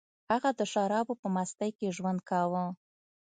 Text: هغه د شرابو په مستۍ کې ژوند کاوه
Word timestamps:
هغه 0.31 0.49
د 0.59 0.61
شرابو 0.71 1.13
په 1.21 1.27
مستۍ 1.35 1.71
کې 1.77 1.95
ژوند 1.97 2.19
کاوه 2.29 2.63